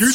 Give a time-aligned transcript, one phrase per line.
[0.00, 0.08] 今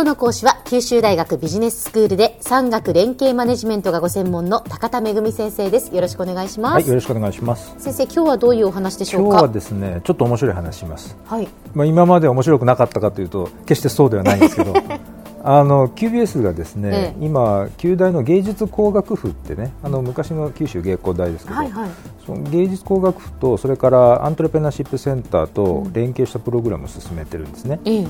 [0.00, 5.94] 日の講師は九州大学ビジネススクールで産学連携マネジメントがご専門の高田恵先生です。
[5.94, 7.74] よろしくお願いします、はい、よろしくお願いします。
[7.76, 9.28] 先生今日はどういうお話でしょうか？
[9.28, 11.14] 今日はですね、ちょっと面白い話します。
[11.26, 11.48] はい。
[11.74, 14.72] まあ今まで面白くなかったかというと、決してそうではないんですけど、
[15.50, 17.24] あの QBS がですね、ええ。
[17.24, 21.90] 今旧大の芸術工学部ってね、あの昔の九州芸工大ですけど、はいはい。
[22.26, 27.80] その芸術工学部とそれからアントレプレナーシップセンターと連携したプログラムを進めてるんですね。
[27.86, 28.06] ええ。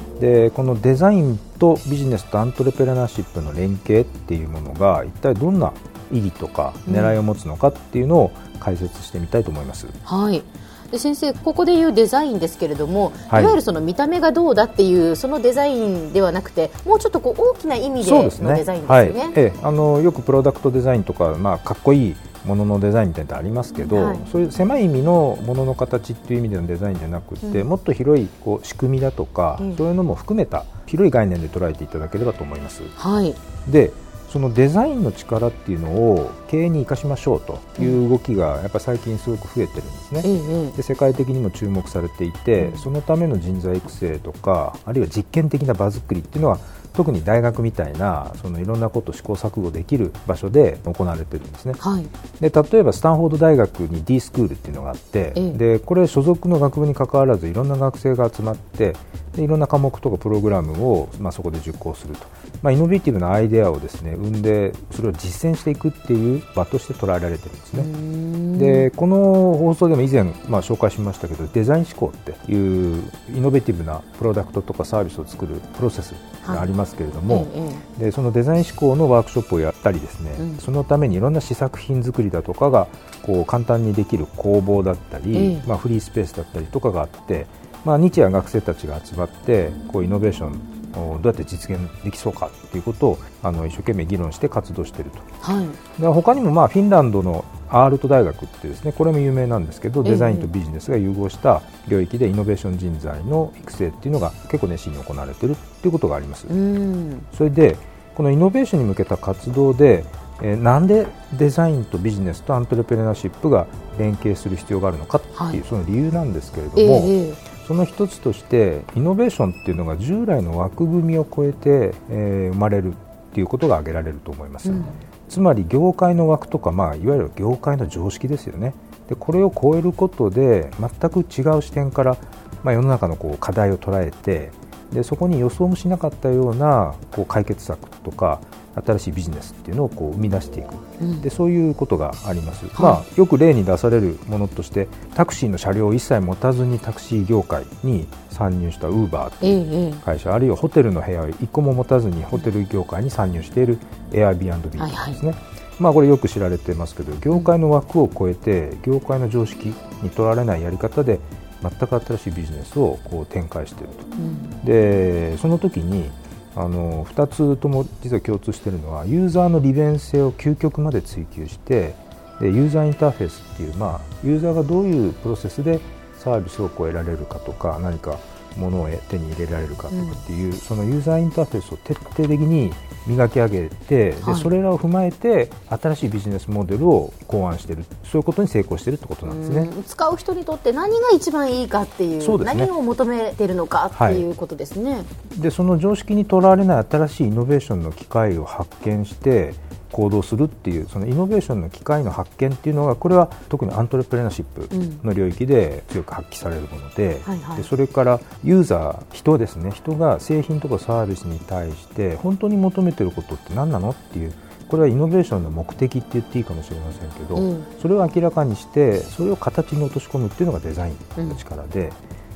[0.48, 5.72] でこのデザインとビジネスとアントレプレナーシップの連携っていうものが一体どんな
[6.10, 9.86] 意義とか狙いを持つのかっていうのを解説してみたいと思います。
[10.02, 10.42] はい
[10.90, 13.42] で先生ここでいうデザインですけれども、はい。
[13.42, 19.08] い、わゆるその見た目がどうだっていうそのデザインではなくてもうちょっとこう大きな意味でのデザインですはい。
[19.08, 19.32] よね。
[19.34, 24.18] ええあのよくプロダクトデザインとか、まあ、かっこいいもののデザインみたいなのありますけど、はい。
[24.32, 29.76] そういう狭い意味のものの形っていう意味でのデザインじゃなくて、もっと広いこう仕組みだとか、うん。
[29.76, 32.82] そういうのも含めた広い概念で捉えていただければと思います。
[32.96, 33.34] はい。
[33.68, 33.92] で
[34.28, 40.22] そのデザインの力っていうのを経営に生かしましょうという動きがやっぱ最近すごく増えてるんですね。
[40.24, 46.58] えええで世界的にも注目されていて、そのための人材育成とかあるいは実験的な場作りっていうのは
[46.92, 51.74] 特に大学みたいなそのいろんなことを試行錯誤できる場所で行われてるんですね。
[51.76, 52.06] えはい。
[52.40, 55.52] で例えばスタンフォード大学に D スクールっていうのがあって、ええ。
[55.52, 58.94] でこれ所属の学部に関わらずいろんな学生が集まって
[59.38, 62.26] でいろんな科目とかプログラムを、まあ、そこで受講すると、
[62.60, 68.58] まあ、イノベーティブなアイデアをですね生んでそれを実践していくっていう場として捉えられてるんですね。
[68.58, 69.16] でこの
[69.58, 76.14] 放送でも以前、まあ、紹介しましたけどデザイン思考っていうイノベーティブなプロダクトとかサービスを作るプロセス
[76.44, 78.04] がありますけれども、えええ。
[78.06, 80.56] でそのデザイン思考のワークショップをやったりですね、うん。
[80.56, 82.88] そのためにいろんな試作品作りだとかが
[83.22, 85.62] こう簡単にできる工房だったり、ええ。
[85.68, 87.46] まあ、フリースペースだったりとかがあって、
[87.84, 95.18] まあ、日夜学生たちが集まってこうイノベーションをどうやって実現できそうかっていうことをあの一生懸命議論して活動していると。
[95.40, 96.00] はい。
[96.00, 106.46] で他にもまあフィンランドのアールト大学ってですねこれも有名なんですけどええデザインとビジネスが融合した領域でイノベーション人材の育成っていうのが結構熱心に行われているっていうことがあります。
[106.48, 107.26] うん。
[107.34, 107.76] それで
[108.14, 110.04] このイノベーションに向けた活動で、
[110.42, 113.66] えーなんでデザインとビジネスとアントレプレナーシップが
[113.98, 115.62] 連携する必要があるのかっていう、はい。
[115.68, 122.94] その理由なんですけれども、ええその一つとしてイノベーションっていうのが従来の枠組みを超えて、えー生まれるっ
[123.34, 124.84] ていうことが挙げられると思います、うん。
[125.28, 128.72] つまり業界の枠とか、まあ、いわゆる業界の常識ですよね。
[129.10, 132.16] でこれを超えることで全く違う視点から、
[132.64, 134.50] まあ、世の中のこう課題を捉えて
[134.92, 138.40] でそこに予想もしなかったようなこう解決策とか
[138.84, 141.20] 新しいビジネスっていうのをこう生み出していく、うん。
[141.20, 149.92] でそういうことがあります、まあ、よく例に出されるものとしてタクシーの車両を一切持たずにタクシー業界に参入したウーバーええええ。
[150.04, 153.78] 会社あるいはホテルの部屋を1個も持たずにホテル業界に参入している
[154.10, 155.34] Airbnb ですね、
[155.78, 161.18] まあ、これよく知られてますけど業界の枠を超えて業界の常識にとられないやり方で
[161.62, 164.04] 全く新しいビジネスをこう展開していると。
[164.04, 164.64] うん。
[164.64, 166.10] でその時に
[166.56, 171.94] あの2つとも実は共通しているのはユーザーの利便性を究極まで追求して
[172.40, 175.80] でユーザーインターフェースっていう、まあ、ユーザーがどういうプロセスで
[176.18, 178.18] サービスをこう得られるかとか何か
[178.58, 182.72] 物を手に入れられるかとかっていう、そのユーザーインターフェースを徹底的に
[183.06, 184.34] 磨き上げて、はい。
[184.34, 187.84] でそれらを踏まえて新しいビジネスモデルを考案している。
[188.04, 189.60] そういうことに成功しているってことなんですね。
[189.60, 189.82] うん。
[189.84, 192.44] 使う人にとって何が一番いいかっていうね。
[192.44, 195.04] 何を求めているのかっていうことですね。
[195.36, 199.54] でその常識にとらわれない新しいイノベーションの機会を発見して
[199.92, 204.68] 行動するっていうそのイノベーションの機会の発見っていうのがこれは特にアントレプレナーシップ
[205.06, 207.56] の領域で強く発揮されるもので,、はいはい。
[207.58, 209.70] でそれからユーザー人ですね。
[209.70, 214.32] 人が製品とかサービスに対して本当に求めてることって何なのっていう
[214.68, 217.64] これはイノベーションの目的って言っていいかもしれませんけど、うん。
[217.80, 221.92] それを明らかにしてそれを形に落とし込むっていうのがデザインの力で。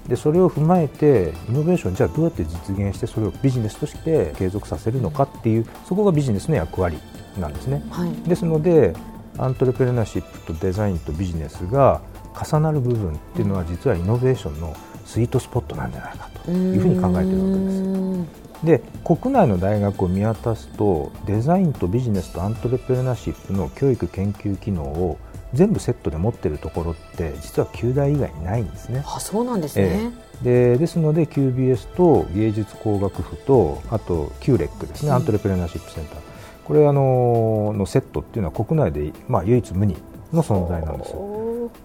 [0.09, 6.99] でそれを踏まえてイノベーションじゃあどうやって実現してそれをビジネスとして継続させるのかっていうそこがビジネスの役割
[7.39, 7.83] なんですね。
[7.91, 8.95] はいですので
[9.39, 12.03] アントレプレナーシップとデザインとビジネスが
[12.39, 14.77] 重なる部分っていうのは実はイノベーションの
[15.07, 17.83] スイートスポットなんじゃないかというふうに考えているわけです。
[17.83, 17.89] う
[18.19, 18.29] ん
[18.63, 25.19] で国内の大学を見渡すとデザインとビジネスとアントレプレナーシップの教育研究機能を
[25.53, 29.03] 全部セットで持っているところって実は旧大以外にないんですね。
[29.05, 29.85] あそうなんですね。
[29.85, 36.32] ええでですので QBS と芸術工学部とあと QREC ですね、うんアントレプレナーシップセンター
[36.65, 39.97] これあののセットっていうのは国内で、まあ、唯一無二
[40.33, 41.15] の存在なんです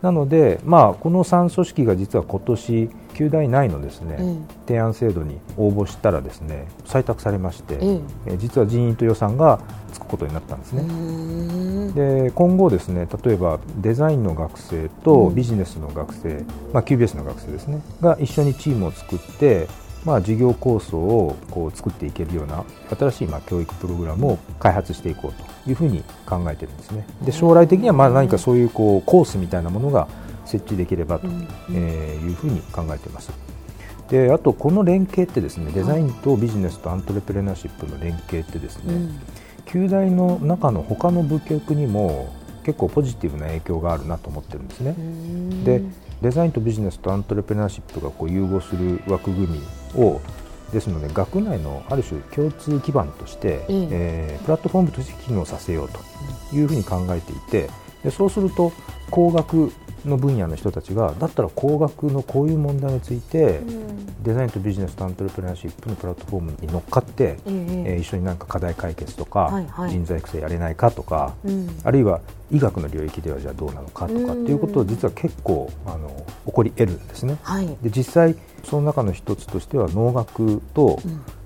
[0.01, 9.59] なので、まあ、この3組織が実は今年9大内のですね、うん、提案制度に応募したらですね採択されまして、うん、え実は人員と予算が
[9.91, 11.93] つくことになったんですね。
[11.93, 19.67] で今後ですね例えばデザインの学生とビジネスの学生、うん、まあ、QBS の学生ですねが一緒にチームを作って
[20.07, 22.63] まあ、授業構想をこう作っていけるような
[22.97, 27.05] 新しいまあ教育プログラムを開発していこうというふうに考えているんですね。
[27.23, 30.07] で将来的にはまあ何かそういうこうコースみたいなものが
[30.45, 33.31] 設置できればというふうに考えています。
[34.07, 39.19] であとこの連携ってですねデザインとビジネスとアントレプレナーシップの連携ってですね、うん、
[39.65, 42.33] 旧大の中の他の部局にも
[42.63, 44.95] 結構ポジティブな影響があるなと思ってるんですね。
[45.65, 45.83] で
[46.21, 49.61] デザインとビジネスとアントレプレナーシップがこう融合する枠組み
[49.95, 50.21] を
[50.71, 55.99] ですので学内のある種共通基盤として、うん、えー、プラットフォームとして機能させようと
[56.55, 57.69] いうふうに考えていて
[58.03, 58.73] でそうすると
[59.09, 59.71] 工学
[60.07, 69.51] の分野の人たちがだったら工学のこういう問題について、うん、デザインとビジネスとアントレプレナーシップのプラットフォームに乗っかって、うん、えー、一緒になんか課題解決とか、
[69.89, 72.21] 人材育成やれないかとか、うん、あるいは
[72.51, 77.37] 医学の領域ではじゃあどうなのかとかっていうことを実は結構あの起こり得るんですね。
[77.43, 80.99] はい、で実際その中の一つとしては農学と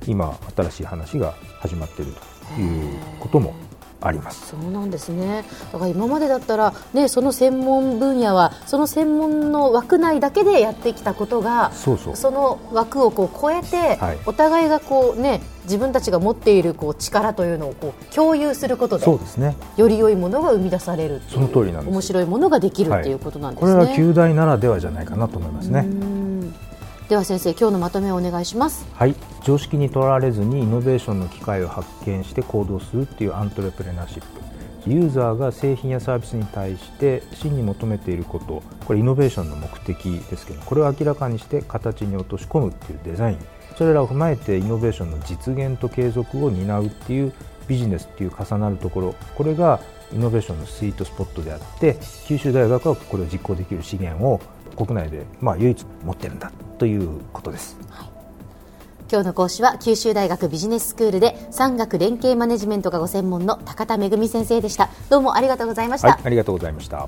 [0.08, 2.14] 今新しい話が始まっている
[2.56, 3.54] ということも
[4.02, 4.50] あります。
[4.50, 5.46] そうなんですね。
[5.72, 12.16] だから今までだったら、ね、その専門分野はその専門の枠内だけでやってきたことがそうそう。
[12.16, 23.72] その枠をこう超えて、はい、お互いがこう、ね、自分たちが持っているこう力というのをこう共有することでそうです、ね、より良いものが生み出されるその通りなんです面白いものができる、はい、ということなんですね。
[23.74, 25.86] これは旧大ならではじゃないかなと思いますね。
[27.12, 28.88] では先生今日のまとめをお願いします。
[28.94, 29.16] はい。
[29.44, 34.90] 常識にとらわれずにイノベーションの機会を発見して行動するっていうアントレプレナーシップ。
[34.90, 38.64] ユーザーが製品やサービスに対して真に求めていること。
[38.86, 43.38] これイノベーションの目的ですけどこれを明らかにして形に落とし込むっていうデザイン。
[43.76, 47.34] それらを踏まえてイノベーションの実現と継続を担うっていう
[47.68, 49.16] ビジネスっていう重なるところ。
[49.36, 49.82] これが
[50.14, 54.40] イノベーションのスイートスポットであって九州大学はこれを実行できる資源を
[54.78, 56.50] 国内でまあ唯一持ってるんだ。
[56.82, 57.78] ということです。
[57.92, 58.10] はい。
[59.12, 64.90] 今日の講師は九州大学ビジネススクールで産学連携マネジメントがご専門の高田恵先生でした。
[65.12, 67.08] どうもありがとうございました、はい、ありがとうございました